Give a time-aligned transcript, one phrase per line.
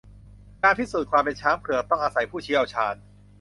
[0.63, 2.95] การพิสูจน์ความเป็นช้างเผือก ต้องอาศัยผู้เชี่ยวชาญ